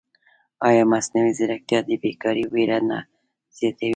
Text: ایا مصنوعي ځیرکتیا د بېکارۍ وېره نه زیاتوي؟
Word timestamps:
ایا 0.67 0.83
مصنوعي 0.93 1.31
ځیرکتیا 1.37 1.79
د 1.87 1.89
بېکارۍ 2.01 2.45
وېره 2.53 2.79
نه 2.89 2.99
زیاتوي؟ 3.57 3.89